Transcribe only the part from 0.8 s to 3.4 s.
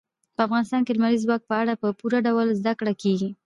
کې د لمریز ځواک په اړه په پوره ډول زده کړه کېږي.